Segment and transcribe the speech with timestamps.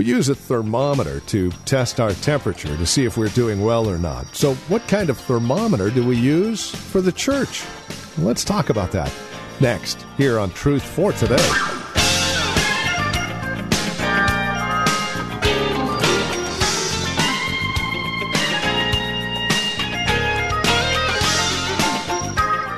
[0.00, 3.98] We use a thermometer to test our temperature to see if we're doing well or
[3.98, 4.34] not.
[4.34, 7.66] So, what kind of thermometer do we use for the church?
[8.16, 9.12] Let's talk about that
[9.60, 11.36] next here on Truth for Today.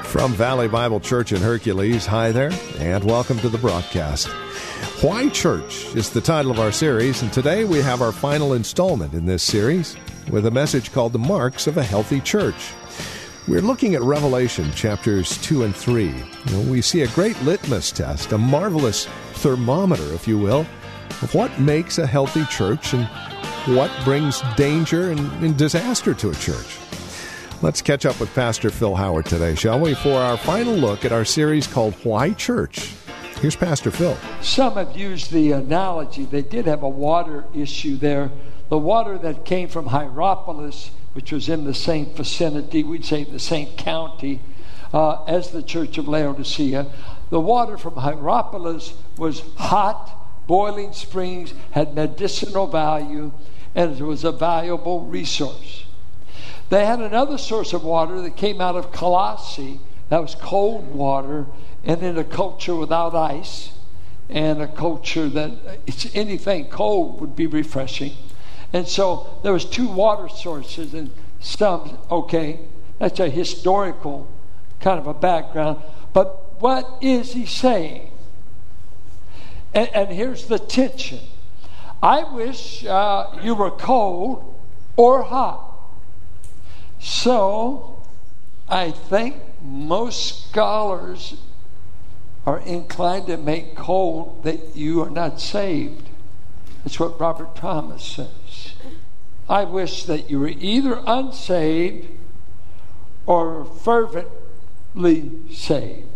[0.08, 4.28] From Valley Bible Church in Hercules, hi there, and welcome to the broadcast.
[5.02, 9.15] Why Church is the title of our series, and today we have our final installment
[9.15, 9.97] in this series
[10.30, 12.72] with a message called The Marks of a Healthy Church.
[13.48, 16.05] We're looking at Revelation chapters 2 and 3.
[16.05, 20.61] You we see a great litmus test, a marvelous thermometer, if you will,
[21.20, 23.05] of what makes a healthy church and
[23.77, 26.78] what brings danger and, and disaster to a church.
[27.61, 31.11] Let's catch up with Pastor Phil Howard today, shall we, for our final look at
[31.11, 32.94] our series called Why Church?
[33.42, 34.16] Here's Pastor Phil.
[34.40, 36.24] Some have used the analogy.
[36.24, 38.30] They did have a water issue there.
[38.68, 43.40] The water that came from Hierapolis, which was in the same vicinity, we'd say the
[43.40, 44.38] same county,
[44.94, 46.86] uh, as the church of Laodicea.
[47.30, 53.32] The water from Hierapolis was hot, boiling springs, had medicinal value,
[53.74, 55.86] and it was a valuable resource.
[56.68, 59.80] They had another source of water that came out of Colossae,
[60.12, 61.46] that was cold water,
[61.84, 63.70] and in a culture without ice,
[64.28, 65.52] and a culture that
[65.86, 68.12] it's anything cold would be refreshing.
[68.74, 71.10] And so there was two water sources, and
[71.41, 72.60] some okay,
[72.98, 74.28] that's a historical
[74.81, 75.81] kind of a background.
[76.12, 78.10] But what is he saying?
[79.72, 81.20] And, and here's the tension.
[82.03, 84.60] I wish uh, you were cold
[84.94, 85.72] or hot.
[87.00, 87.97] So,
[88.69, 91.37] I think most scholars
[92.45, 96.09] are inclined to make cold that you are not saved.
[96.84, 98.73] That's what Robert Thomas says.
[99.49, 102.09] I wish that you were either unsaved
[103.27, 106.09] or fervently saved.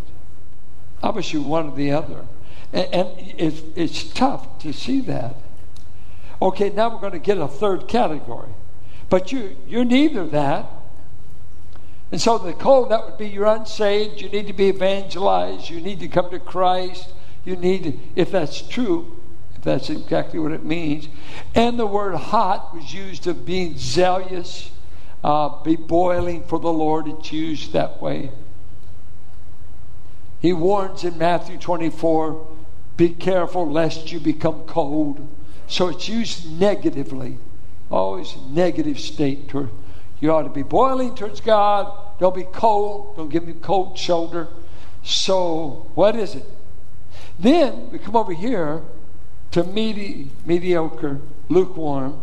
[1.02, 2.26] I wish you were one or the other.
[2.72, 5.36] And, and it's, it's tough to see that.
[6.42, 8.50] Okay, now we're going to get a third category.
[9.08, 10.66] But you, you're neither that.
[12.12, 15.80] And so the cold, that would be you're unsaved, you need to be evangelized, you
[15.80, 17.08] need to come to Christ,
[17.44, 19.16] you need, to, if that's true,
[19.56, 21.08] if that's exactly what it means.
[21.54, 24.70] And the word hot was used of being zealous,
[25.24, 28.30] uh, be boiling for the Lord, it's used that way.
[30.40, 32.46] He warns in Matthew 24
[32.96, 35.26] be careful lest you become cold.
[35.66, 37.38] So it's used negatively,
[37.90, 39.48] always negative state
[40.20, 41.92] you ought to be boiling towards God.
[42.18, 43.16] Don't be cold.
[43.16, 44.48] Don't give me cold shoulder.
[45.02, 46.44] So, what is it?
[47.38, 48.82] Then we come over here
[49.52, 52.20] to medi- mediocre, lukewarm.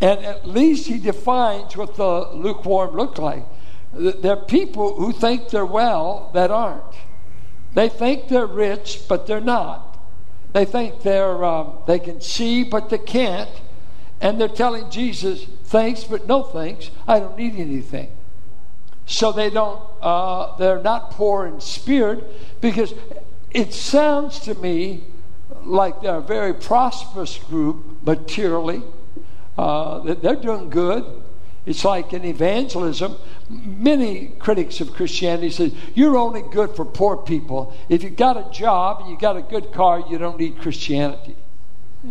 [0.00, 3.44] And at least he defines what the lukewarm look like.
[3.92, 6.94] There are people who think they're well that aren't.
[7.74, 9.98] They think they're rich, but they're not.
[10.52, 13.50] They think they're um, they can see, but they can't.
[14.20, 16.90] And they're telling Jesus, thanks, but no thanks.
[17.06, 18.10] I don't need anything.
[19.06, 22.92] So they don't, uh, they're not poor in spirit because
[23.50, 25.04] it sounds to me
[25.64, 28.82] like they're a very prosperous group materially.
[29.56, 31.04] Uh, they're doing good.
[31.64, 33.16] It's like in evangelism.
[33.48, 37.74] Many critics of Christianity say you're only good for poor people.
[37.88, 41.34] If you've got a job and you've got a good car, you don't need Christianity.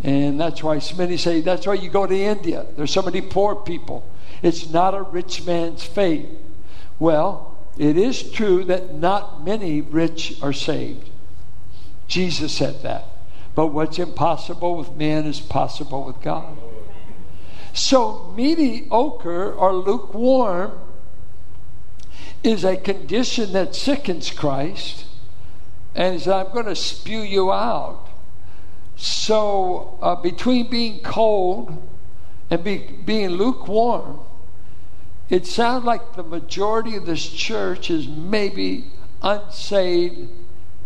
[0.02, 2.66] And that's why many say that's why you go to India.
[2.76, 4.08] There's so many poor people.
[4.42, 6.28] It's not a rich man's faith.
[6.98, 11.10] Well, it is true that not many rich are saved.
[12.06, 13.04] Jesus said that.
[13.54, 16.56] But what's impossible with man is possible with God.
[17.72, 20.78] So, mediocre or lukewarm
[22.42, 25.04] is a condition that sickens Christ
[25.94, 28.07] and says, I'm going to spew you out.
[28.98, 31.80] So, uh, between being cold
[32.50, 34.20] and be, being lukewarm,
[35.30, 38.90] it sounds like the majority of this church is maybe
[39.22, 40.28] unsaved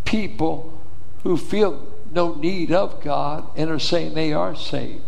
[0.04, 0.78] people
[1.22, 5.02] who feel no need of God and are saying they are saved?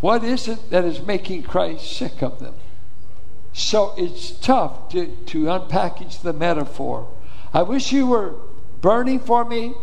[0.00, 2.54] What is it that is making Christ sick of them?
[3.52, 7.08] So it's tough to, to unpackage the metaphor.
[7.52, 8.34] I wish you were
[8.80, 9.74] burning for me.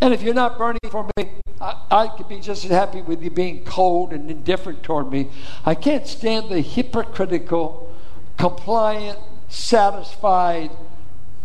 [0.00, 1.30] And if you're not burning for me,
[1.60, 5.28] I, I could be just as happy with you being cold and indifferent toward me.
[5.64, 7.92] I can't stand the hypocritical,
[8.36, 9.18] compliant,
[9.48, 10.70] satisfied,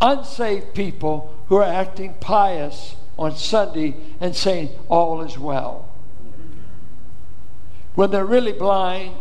[0.01, 5.89] unsaved people who are acting pious on Sunday and saying, All is well.
[7.95, 9.15] When they're really blind,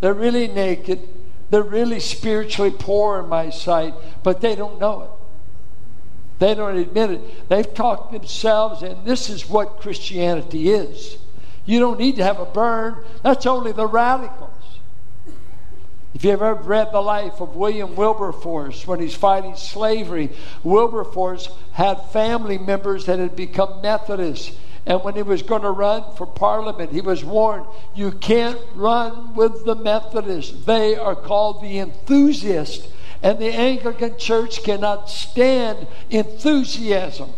[0.00, 1.08] they're really naked,
[1.50, 5.10] they're really spiritually poor in my sight, but they don't know it.
[6.38, 7.48] They don't admit it.
[7.48, 11.16] They've talked themselves, and this is what Christianity is.
[11.64, 13.02] You don't need to have a burn.
[13.22, 14.50] That's only the radicals.
[16.14, 20.30] If you've ever read the life of William Wilberforce when he's fighting slavery,
[20.62, 24.56] Wilberforce had family members that had become Methodists.
[24.86, 29.34] And when he was going to run for Parliament, he was warned you can't run
[29.34, 30.64] with the Methodists.
[30.64, 32.86] They are called the enthusiasts
[33.22, 37.30] and the Anglican Church cannot stand enthusiasm.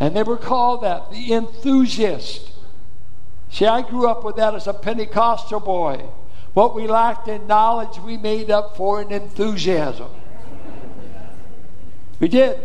[0.00, 2.50] And they were called that, the enthusiast.
[3.50, 6.04] See, I grew up with that as a Pentecostal boy.
[6.54, 10.08] What we lacked in knowledge, we made up for in enthusiasm.
[12.20, 12.58] We did.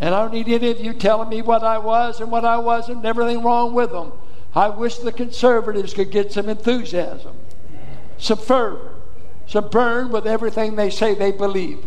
[0.00, 2.58] And I don't need any of you telling me what I was and what I
[2.58, 4.12] wasn't and everything wrong with them.
[4.54, 7.34] I wish the conservatives could get some enthusiasm,
[8.18, 8.93] some fervor
[9.48, 11.84] to burn with everything they say they believe.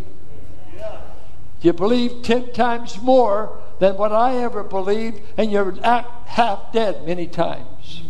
[1.61, 7.27] You believe ten times more than what I ever believed, and you're half dead many
[7.27, 8.03] times.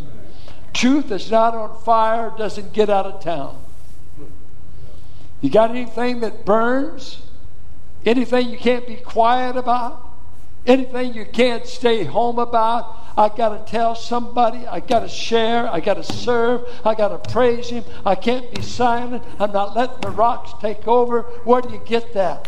[0.74, 3.60] Truth is not on fire, doesn't get out of town.
[5.42, 7.22] You got anything that burns?
[8.06, 10.04] Anything you can't be quiet about?
[10.66, 12.97] Anything you can't stay home about?
[13.18, 14.68] I got to tell somebody.
[14.68, 15.68] I got to share.
[15.68, 16.66] I got to serve.
[16.86, 17.84] I got to praise Him.
[18.06, 19.24] I can't be silent.
[19.40, 21.24] I'm not letting the rocks take over.
[21.44, 22.48] Where do you get that?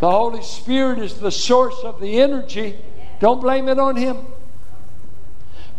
[0.00, 2.76] The Holy Spirit is the source of the energy.
[3.20, 4.18] Don't blame it on Him.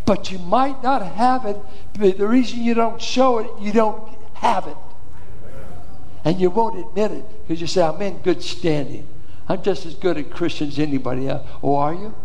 [0.06, 1.58] But you might not have it.
[1.94, 4.78] The reason you don't show it, you don't have it.
[6.26, 9.08] And you won't admit it because you say, I'm in good standing.
[9.48, 11.48] I'm just as good a Christian as anybody else.
[11.62, 12.16] Oh, are you?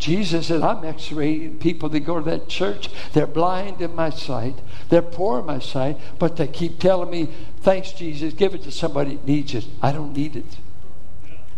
[0.00, 2.88] Jesus said, I'm x raying people that go to that church.
[3.12, 4.56] They're blind in my sight.
[4.88, 7.28] They're poor in my sight, but they keep telling me,
[7.60, 9.66] thanks, Jesus, give it to somebody that needs it.
[9.82, 10.56] I don't need it.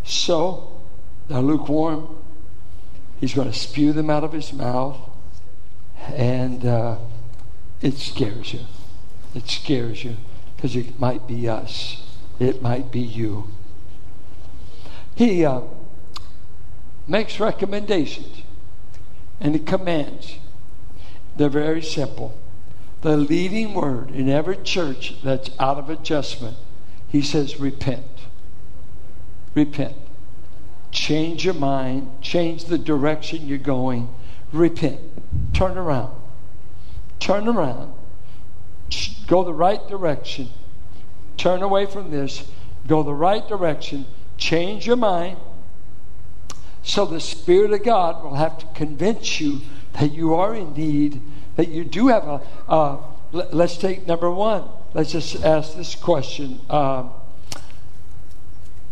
[0.02, 0.82] So,
[1.28, 2.16] they're lukewarm.
[3.20, 4.98] He's going to spew them out of his mouth.
[6.08, 6.98] And uh,
[7.80, 8.60] it scares you.
[9.36, 10.16] It scares you
[10.56, 12.02] because it might be us,
[12.40, 13.46] it might be you.
[15.14, 15.44] He.
[15.44, 15.60] Uh,
[17.12, 18.42] makes recommendations
[19.38, 20.38] and he commands.
[21.36, 22.34] They're very simple.
[23.02, 26.56] The leading word in every church that's out of adjustment,
[27.06, 28.06] he says, repent.
[29.54, 29.94] Repent.
[30.90, 34.08] Change your mind, change the direction you're going.
[34.50, 35.00] Repent.
[35.52, 36.14] Turn around.
[37.20, 37.92] Turn around.
[39.26, 40.48] Go the right direction.
[41.36, 42.48] Turn away from this.
[42.86, 44.06] Go the right direction.
[44.38, 45.36] Change your mind
[46.82, 49.60] so the Spirit of God will have to convince you
[49.94, 51.20] that you are in need,
[51.56, 52.98] that you do have a.
[53.32, 54.68] Let's take number one.
[54.92, 57.10] Let's just ask this question um,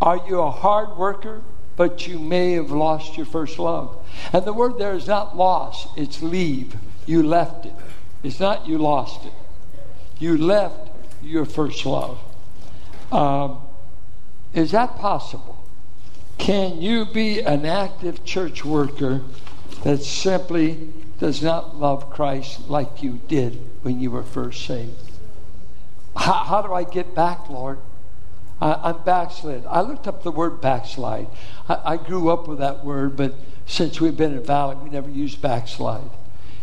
[0.00, 1.43] Are you a hard worker,
[1.76, 3.99] but you may have lost your first love?
[4.33, 6.75] And the word there is not loss, it's leave.
[7.07, 7.75] You left it.
[8.23, 9.33] It's not you lost it.
[10.19, 10.91] You left
[11.23, 12.19] your first love.
[13.11, 13.62] Um,
[14.55, 15.60] is that possible?
[16.40, 19.20] Can you be an active church worker
[19.85, 24.99] that simply does not love Christ like you did when you were first saved?
[26.16, 27.78] How, how do I get back, Lord?
[28.59, 29.66] I, am backslid.
[29.66, 31.28] I looked up the word backslide.
[31.68, 33.35] I, I, grew up with that word, but
[33.66, 36.11] since we've been in Valley, we never used backslide.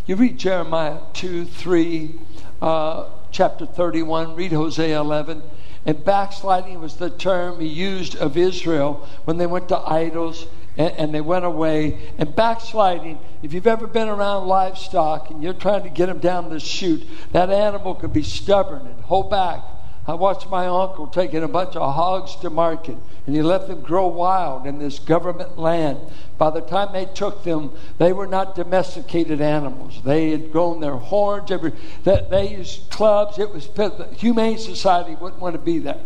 [0.07, 2.15] You read Jeremiah 2, 3,
[2.63, 5.43] uh, chapter 31, read Hosea 11.
[5.88, 10.91] And backsliding was the term he used of Israel when they went to idols and,
[10.98, 12.12] and, they went away.
[12.17, 16.50] And backsliding, if you've ever been around livestock and you're trying to get them down
[16.50, 19.63] the chute, that animal could be stubborn and hold back
[20.08, 22.96] I watched my uncle taking a bunch of hogs to market,
[23.26, 26.00] and he let them grow wild in this government land.
[26.38, 30.02] By the time they took them, they were not domesticated animals.
[30.06, 31.52] They had grown their horns.
[31.52, 31.74] Every,
[32.06, 33.38] they, used clubs.
[33.38, 36.00] It was the humane society wouldn't want to be there.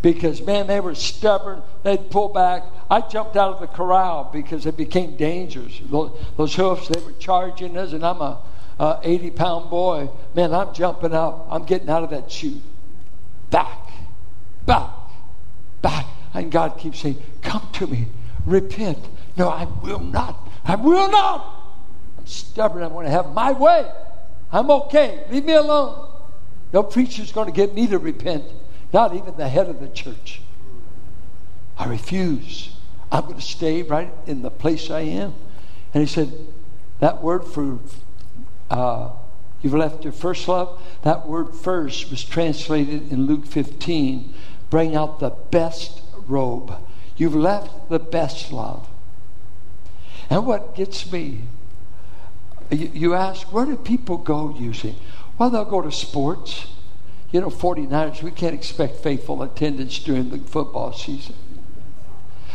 [0.00, 1.62] because man, they were stubborn.
[1.82, 2.62] They'd pull back.
[2.88, 5.80] I jumped out of the corral because it became dangerous.
[5.90, 8.38] Those, those hoofs, they were charging us, and I'm a,
[8.82, 10.10] a 80 pound boy.
[10.34, 11.46] Man, I'm jumping up.
[11.48, 12.60] I'm getting out of that chute.
[13.50, 13.78] Back,
[14.66, 14.90] back,
[15.80, 16.06] back.
[16.34, 18.08] And God keeps saying, Come to me,
[18.44, 18.98] repent.
[19.36, 20.48] No, I will not.
[20.64, 21.46] I will not.
[22.18, 22.82] I'm stubborn.
[22.82, 23.88] I want to have my way.
[24.50, 25.24] I'm okay.
[25.30, 26.10] Leave me alone.
[26.72, 28.44] No preacher's going to get me to repent,
[28.92, 30.40] not even the head of the church.
[31.78, 32.74] I refuse.
[33.12, 35.34] I'm going to stay right in the place I am.
[35.94, 36.32] And he said,
[36.98, 37.78] That word for
[38.72, 39.10] uh,
[39.60, 44.34] you've left your first love, that word first was translated in Luke 15
[44.72, 46.74] bring out the best robe.
[47.18, 48.88] You've left the best love.
[50.30, 51.42] And what gets me,
[52.70, 54.96] you, you ask, where do people go usually?
[55.36, 56.68] Well, they'll go to sports.
[57.32, 61.34] You know, 49ers, we can't expect faithful attendance during the football season.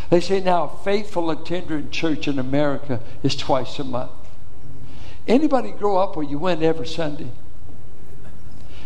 [0.10, 4.10] They say now faithful attendance in church in America is twice a month.
[5.28, 7.30] Anybody grow up where you went every Sunday?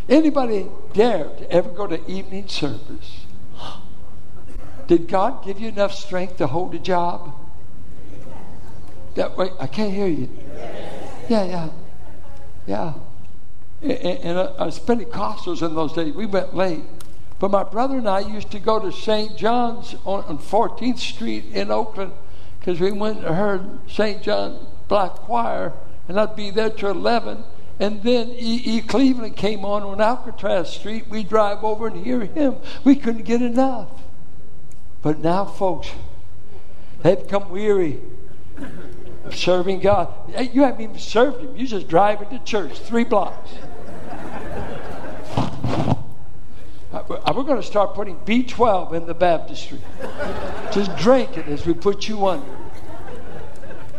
[0.10, 3.26] Anybody dare to ever go to evening service?
[4.88, 7.34] Did God give you enough strength to hold a job?
[9.16, 10.30] That way, I can't hear you.
[11.30, 11.70] Yeah, yeah,
[12.66, 12.94] yeah.
[13.82, 16.84] And, and us Pentecostals in those days, we went late.
[17.40, 19.36] But my brother and I used to go to St.
[19.38, 22.14] John's on, on 14th Street in Oakland
[22.60, 24.22] because we went and heard St.
[24.22, 25.74] John Black Choir,
[26.12, 27.42] and I'd be there till 11.
[27.80, 28.62] And then E.
[28.66, 28.82] e.
[28.82, 31.08] Cleveland came on on Alcatraz Street.
[31.08, 32.58] We drive over and hear him.
[32.84, 33.88] We couldn't get enough.
[35.02, 35.90] But now, folks,
[37.02, 38.02] they've become weary
[39.24, 40.10] of serving God.
[40.54, 41.56] You haven't even served Him.
[41.56, 43.50] You're just drive into church three blocks.
[46.92, 49.80] Uh, we're uh, going to start putting B12 in the baptistry.
[50.74, 52.61] Just drink it as we put you under.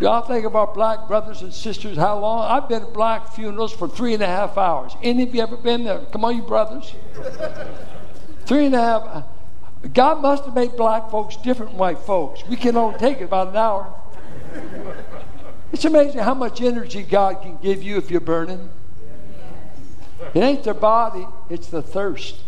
[0.03, 2.51] Y'all think about black brothers and sisters, how long?
[2.51, 4.97] I've been at black funerals for three and a half hours.
[5.01, 6.01] Any of you ever been there?
[6.11, 6.93] Come on, you brothers.
[8.45, 9.03] Three and a half.
[9.05, 9.23] Uh,
[9.95, 12.45] God must have made black folks different than white folks.
[12.49, 13.95] We can only take it about an hour.
[15.71, 18.71] It's amazing how much energy God can give you if you're burning.
[20.35, 22.41] It ain't the body, it's the thirst.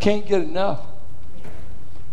[0.00, 0.86] Can't get enough.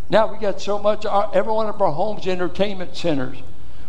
[0.10, 3.38] Now we got so much, every one of our homes entertainment centers.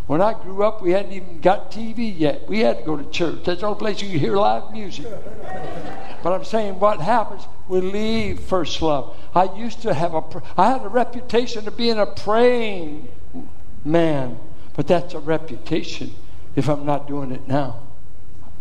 [0.09, 2.49] When I grew up, we hadn't even got TV yet.
[2.49, 3.45] We had to go to church.
[3.45, 5.07] That's the only place you could hear live music.
[6.23, 9.15] But I'm saying what happens, we leave first love.
[9.35, 10.25] I used to have a,
[10.57, 13.09] I had a reputation of being a praying
[13.85, 14.39] man,
[14.75, 16.15] but that's a reputation
[16.57, 17.83] if I'm not doing it now.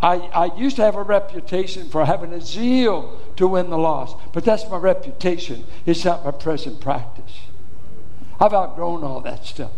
[0.02, 4.18] I, I used to have a reputation for having a zeal to win the lost,
[4.34, 5.64] but that's my reputation.
[5.86, 7.40] It's not my present practice.
[8.38, 9.72] I've outgrown all that stuff.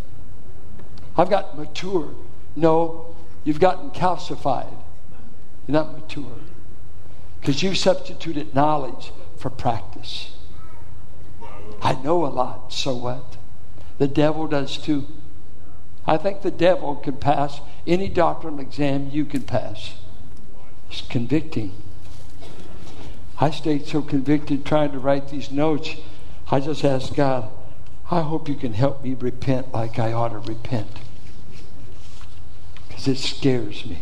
[1.19, 2.15] I've gotten mature.
[2.55, 4.73] No, you've gotten calcified.
[5.67, 6.37] You're not mature.
[7.41, 10.31] Because you've substituted knowledge for practice.
[11.81, 13.35] I know a lot, so what?
[13.97, 15.07] The devil does too.
[16.07, 19.95] I think the devil can pass any doctrinal exam you can pass.
[20.89, 21.73] It's convicting.
[23.41, 25.95] I stayed so convicted trying to write these notes.
[26.49, 27.51] I just asked God,
[28.09, 30.87] I hope you can help me repent like I ought to repent.
[32.99, 34.01] Because it scares me.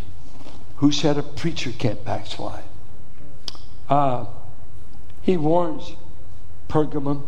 [0.78, 2.64] Who said a preacher can't backslide?
[3.88, 4.26] Uh,
[5.22, 5.92] he warns
[6.68, 7.22] Pergamum,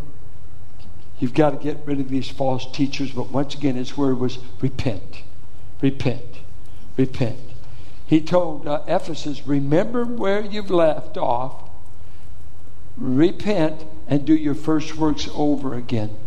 [1.19, 3.11] you've got to get rid of these false teachers.
[3.11, 5.21] But once again, his word was repent,
[5.79, 6.39] repent,
[6.97, 7.39] repent.
[8.07, 11.69] He told uh, Ephesus, remember where you've left off,
[12.97, 16.17] repent, and do your first works over again.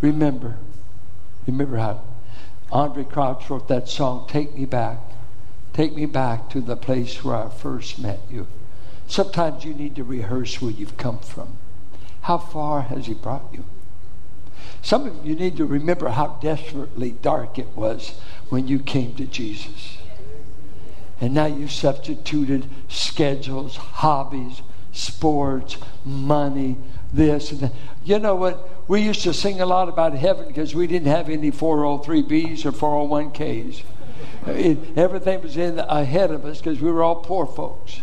[0.00, 0.58] Remember.
[1.48, 2.02] Remember how
[2.72, 4.98] Andraé Crouch wrote that song, Take Me Back.
[5.74, 8.46] Take me back to the place where I first met you.
[9.06, 11.58] Sometimes you need to rehearse where you've come from.
[12.22, 13.64] How far has He brought you?
[14.80, 19.26] Some of you need to remember how desperately dark it was when you came to
[19.26, 19.98] Jesus.
[21.20, 24.62] And now you've substituted schedules, hobbies,
[24.92, 26.78] sports, money,
[27.12, 27.72] this and that.
[28.04, 28.68] You know what?
[28.88, 32.72] We used to sing a lot about heaven because we didn't have any 403Bs or
[32.72, 33.82] 401Ks.
[34.46, 38.00] It, everything was in ahead of us because we were all poor folks.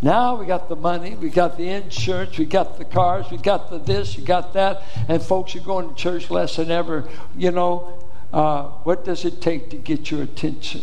[0.00, 3.70] Now we got the money, we got the insurance, we got the cars, we got
[3.70, 7.08] the this, we got that, and folks are going to church less than ever.
[7.36, 10.82] You know, uh, what does it take to get your attention?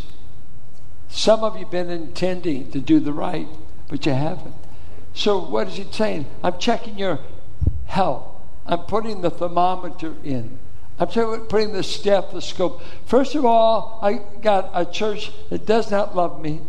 [1.07, 3.47] Some of you have been intending to do the right,
[3.89, 4.55] but you haven't.
[5.13, 6.25] So what is it saying?
[6.43, 7.19] I'm checking your
[7.85, 8.30] health.
[8.65, 10.59] I'm putting the thermometer in.
[10.99, 12.81] I'm putting the stethoscope.
[13.05, 16.61] First of all, I got a church that does not love me.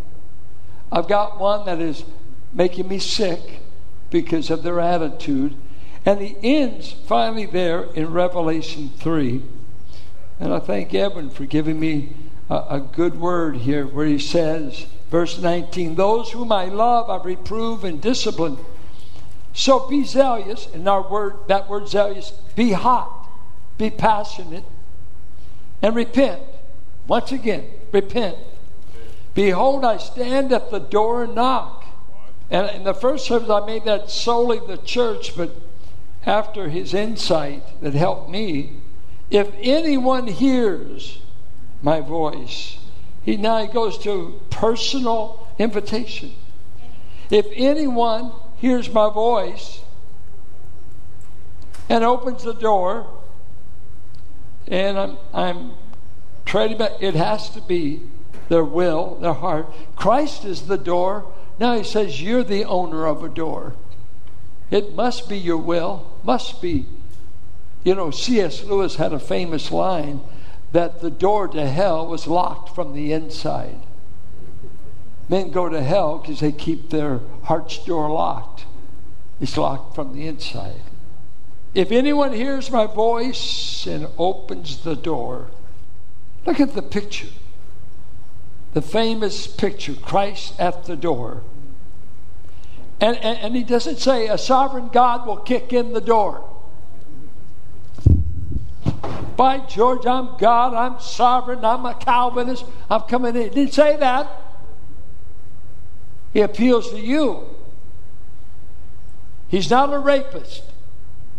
[0.91, 2.05] I've got one that is
[2.53, 3.61] making me sick
[4.11, 5.55] because of their attitude.
[6.05, 9.43] And he ends finally there in Revelation 3.
[10.41, 12.15] And I thank Edwin for giving me
[12.51, 17.23] a, a good word here where he says, verse 19, Those whom I love, I
[17.25, 18.59] reprove and discipline.
[19.53, 23.29] So be zealous, and our word, that word zealous, be hot,
[23.77, 24.65] be passionate,
[25.83, 26.41] and repent.
[27.07, 28.37] Once again, repent.
[29.35, 31.85] Behold, I stand at the door and knock.
[32.51, 35.51] And in the first service, I made that solely the church, but
[36.25, 38.75] after his insight that helped me,
[39.31, 41.21] if anyone hears
[41.81, 42.77] my voice,
[43.23, 46.33] he now he goes to personal invitation.
[47.31, 48.33] If anyone
[48.63, 49.81] hears my voice
[51.89, 53.09] and opens the door,
[54.69, 55.73] and I'm, I'm
[56.45, 58.03] trading back, it has to be
[58.49, 59.67] their will, their heart.
[59.97, 61.27] Christ is the door.
[61.59, 63.75] Now he says, You're the owner of a door.
[64.71, 66.87] It must be your will, must be.
[67.83, 68.63] You know, C.S.
[68.63, 70.21] Lewis had a famous line
[70.71, 73.81] that the door to hell was locked from the inside.
[75.29, 78.67] Men go to hell because they keep their heart's door locked.
[79.41, 80.83] It's locked from the inside.
[81.75, 85.51] If anyone hears my voice and opens the door,
[86.45, 87.29] look at the picture
[88.73, 91.43] the famous picture, Christ at the door.
[93.01, 96.49] And, and, and, he doesn't say a sovereign God will kick in the door.
[99.37, 103.43] By George, I'm God, I'm sovereign, I'm a Calvinist, I'm coming in.
[103.43, 104.31] He didn't say that.
[106.33, 107.49] He appeals to you.
[109.49, 110.63] He's not a rapist.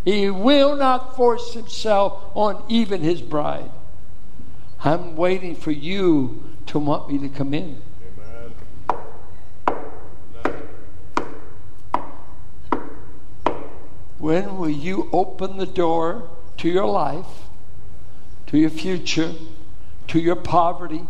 [0.04, 3.70] He will not force himself on even his bride.
[4.84, 7.80] I'm waiting for you to want me to come in.
[14.18, 17.26] When will you open the door to your life,
[18.46, 19.34] to your future,
[20.08, 21.02] to your poverty,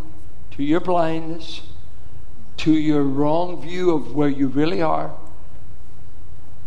[0.52, 1.62] to your blindness,
[2.58, 5.14] to your wrong view of where you really are,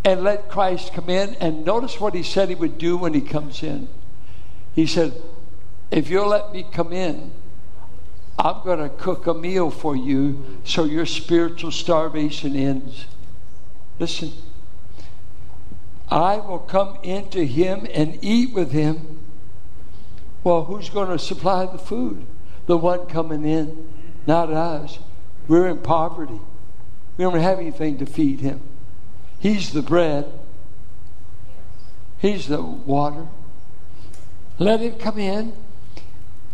[0.04, 1.36] and let Christ come in?
[1.36, 3.88] And notice what he said he would do when he comes in.
[4.74, 5.14] He said,
[5.92, 7.32] If you'll let me come in,
[8.40, 13.06] I'm going to cook a meal for you so your spiritual starvation ends.
[14.00, 14.32] Listen,
[16.10, 19.20] I will come into him and eat with him.
[20.44, 22.26] Well, who's going to supply the food?
[22.68, 23.90] The one coming in,
[24.28, 25.00] not us.
[25.48, 26.40] We're in poverty.
[27.18, 28.62] We don't have anything to feed him.
[29.40, 30.32] He's the bread,
[32.20, 33.28] He's the water.
[34.58, 35.54] Let him come in.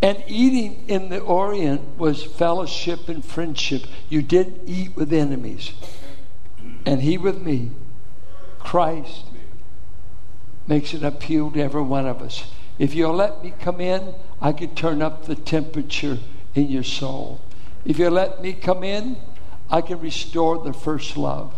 [0.01, 3.85] And eating in the Orient was fellowship and friendship.
[4.09, 5.71] You didn't eat with enemies.
[6.85, 7.71] And he with me,
[8.59, 9.23] Christ,
[10.67, 12.51] makes an appeal to every one of us.
[12.77, 16.17] If you'll let me come in, I could turn up the temperature
[16.53, 17.39] in your soul.
[17.85, 19.17] If you let me come in,
[19.69, 21.53] I can restore the first love.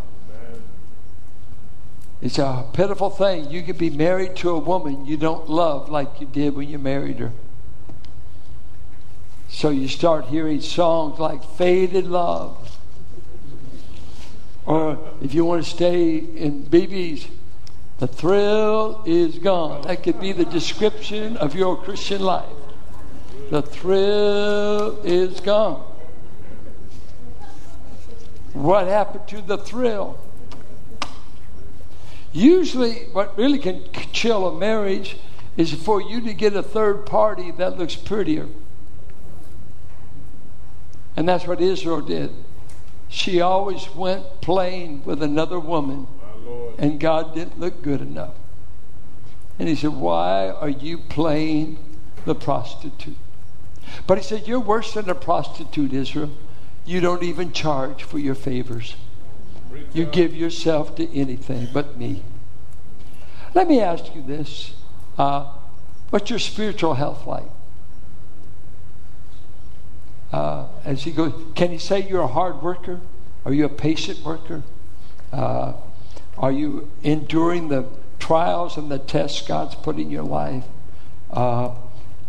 [2.22, 3.52] It's a pitiful thing.
[3.52, 6.80] You could be married to a woman you don't love like you did when you
[6.80, 7.32] married her.
[9.50, 12.80] So you start hearing songs like Faded Love.
[14.66, 17.28] Or if you want to stay in BB's,
[18.00, 19.84] The Thrill is Gone.
[19.84, 22.50] That could be the description of your Christian life.
[23.52, 25.95] The thrill is gone.
[28.56, 30.18] What happened to the thrill?
[32.32, 35.18] Usually, what really can chill a marriage
[35.58, 38.48] is for you to get a third party that looks prettier.
[41.18, 42.32] And that's what Israel did.
[43.10, 46.08] She always went playing with another woman,
[46.78, 48.36] and God didn't look good enough.
[49.60, 51.78] And he said, Why are you playing
[52.24, 53.18] the prostitute?
[54.08, 56.32] But he said, You're worse than a prostitute, Israel.
[56.86, 58.96] You don't even charge for your favors.
[59.94, 62.24] You give yourself to anything but me.
[63.54, 64.74] Let me ask you this
[65.18, 65.52] uh,
[66.10, 67.50] What's your spiritual health like?
[70.36, 73.00] uh, as he goes, can he say you're a hard worker?
[73.46, 74.64] Are you a patient worker?
[75.32, 75.74] Uh,
[76.38, 77.86] are you enduring the
[78.20, 80.66] trials and the tests God's put in your life?
[81.32, 81.70] Uh,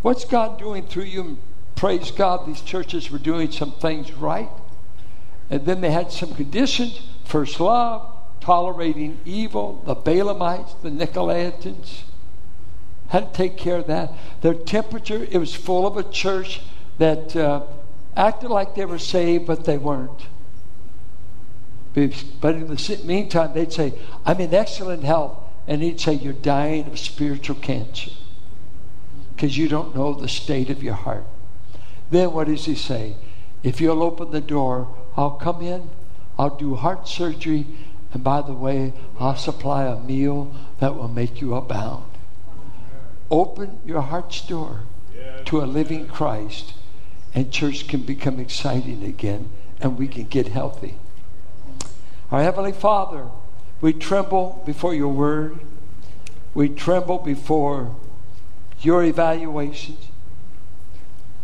[0.03, 1.39] what's God doing through you?
[1.77, 4.51] Praise God, these churches were doing some things right.
[5.49, 12.03] And then they had some conditions first love, tolerating evil, the Balaamites, the Nicolaitans.
[13.09, 14.13] Had to take care of that.
[14.41, 16.61] Their temperature, it was full of a church
[16.99, 17.63] that uh,
[18.17, 20.27] acted like they were saved, but they weren't.
[21.95, 25.39] But in the meantime, they'd say, I'm in excellent health.
[25.67, 28.11] And he'd say, You're dying of spiritual cancer
[29.35, 31.25] because you don't know the state of your heart.
[32.11, 33.17] Then what does he say?
[33.63, 35.91] If you'll open the door, I'll come in,
[36.39, 37.67] I'll do heart surgery,
[38.13, 42.05] and by the way, I'll supply a meal that will make you abound.
[43.31, 44.83] Open your heart's door
[45.47, 46.75] to a living Christ,
[47.35, 50.97] and church can become exciting again, and we can get healthy.
[52.31, 53.29] Our Heavenly Father,
[53.81, 55.61] we tremble before your word.
[56.55, 57.95] We tremble before
[58.81, 60.09] your evaluations.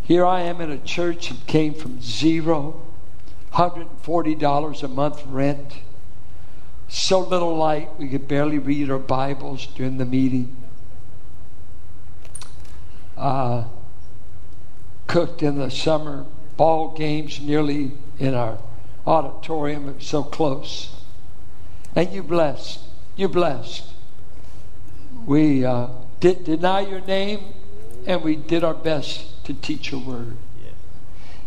[0.03, 2.83] Here I am in a church that came from zero,
[3.53, 5.75] $140 a month rent,
[6.89, 10.57] so little light we could barely read our Bibles during the meeting.
[13.17, 13.65] Uh,
[15.07, 18.59] cooked in the summer ball games nearly in our
[19.07, 20.97] auditorium, so close.
[21.95, 22.81] And you blessed.
[23.15, 23.85] You blessed.
[25.27, 25.89] We uh,
[26.19, 27.55] did deny your name,
[28.05, 30.37] and we did our best to teach a word.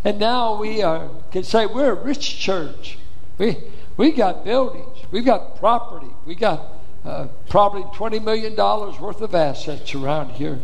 [0.03, 2.99] And now we are, can say we're a rich church.
[3.39, 3.58] We,
[3.97, 9.95] we got buildings, we got property, we got uh, probably $20 million worth of assets
[9.95, 10.60] around here.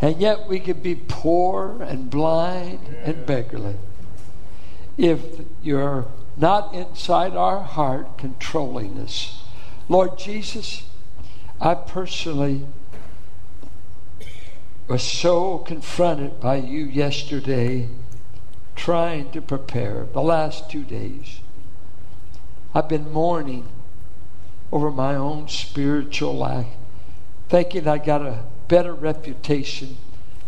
[0.00, 3.74] And yet we could be poor and blind and beggarly
[4.96, 5.20] if
[5.62, 9.42] you're not inside our heart controlling us.
[9.88, 10.84] Lord Jesus,
[11.60, 12.66] I personally
[14.90, 17.88] was so confronted by you yesterday
[18.74, 21.38] trying to prepare the last two days.
[22.74, 23.68] I've been mourning
[24.72, 26.66] over my own spiritual lack,
[27.48, 29.96] thinking I got a better reputation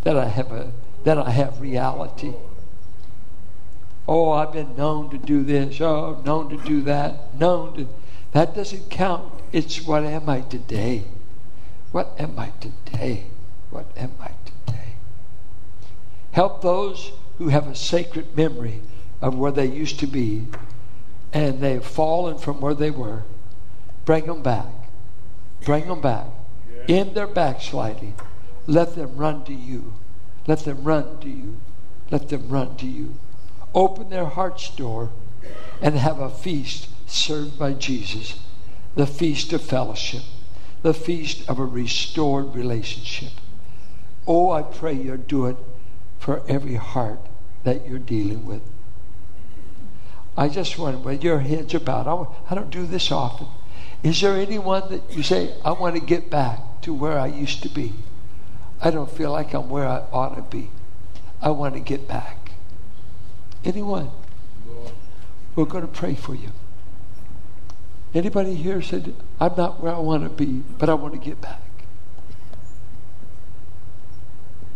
[0.02, 0.72] that I have a
[1.04, 2.34] that I have reality.
[4.08, 7.88] Oh, I've been known to do this, oh, known to do that, known to
[8.32, 9.40] that doesn't count.
[9.52, 11.04] It's what am I today?
[11.92, 13.26] What am I today?
[13.72, 14.94] What am I today?
[16.32, 18.80] Help those who have a sacred memory
[19.20, 20.46] of where they used to be
[21.32, 23.22] and they've fallen from where they were.
[24.04, 24.66] Bring them back.
[25.64, 26.26] Bring them back.
[26.86, 28.14] In their backsliding,
[28.66, 29.94] let them run to you.
[30.46, 31.56] Let them run to you.
[32.10, 33.16] Let them run to you.
[33.74, 35.10] Open their heart's door
[35.80, 38.38] and have a feast served by Jesus
[38.94, 40.22] the feast of fellowship,
[40.82, 43.32] the feast of a restored relationship.
[44.26, 45.56] Oh, I pray you'll do it
[46.18, 47.20] for every heart
[47.64, 48.62] that you're dealing with.
[50.36, 52.06] I just wonder where your heads about.
[52.48, 53.48] I don't do this often.
[54.02, 57.62] Is there anyone that you say, I want to get back to where I used
[57.62, 57.92] to be?
[58.80, 60.70] I don't feel like I'm where I ought to be.
[61.40, 62.52] I want to get back.
[63.64, 64.10] Anyone?
[65.54, 66.50] We're going to pray for you.
[68.14, 71.40] Anybody here said, I'm not where I want to be, but I want to get
[71.40, 71.60] back?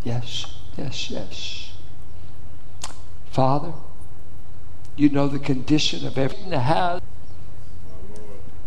[0.07, 0.47] Yes,
[0.79, 1.73] yes, yes.
[3.33, 3.73] Father,
[4.95, 7.03] you know the condition of everything that has.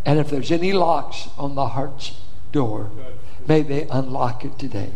[0.06, 2.20] And if there's any locks on the heart's
[2.52, 2.92] door,
[3.48, 4.92] may they unlock it today.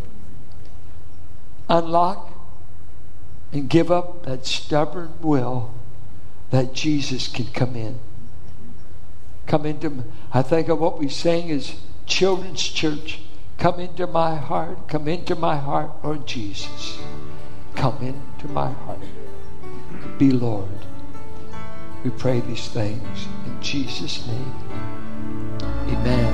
[1.70, 2.34] Unlock
[3.54, 5.74] and give up that stubborn will
[6.50, 8.00] that Jesus can come in.
[9.48, 10.04] Come into,
[10.34, 13.22] I think of what we sang as children's church.
[13.64, 14.90] Come into my heart.
[14.90, 17.00] Come into my heart, Lord Jesus.
[17.76, 19.00] Come into my heart.
[20.18, 20.68] Be Lord.
[22.04, 24.54] We pray these things in Jesus' name.
[25.62, 26.34] Amen.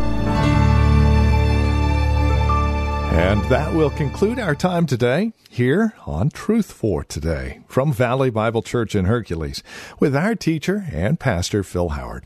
[3.13, 8.63] And that will conclude our time today here on Truth for Today from Valley Bible
[8.63, 9.61] Church in Hercules
[9.99, 12.25] with our teacher and pastor Phil Howard.